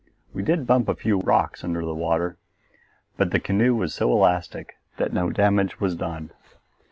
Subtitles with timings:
[0.33, 2.39] We did bump a few rocks under water,
[3.17, 6.31] but the canoe was so elastic that no damage was done.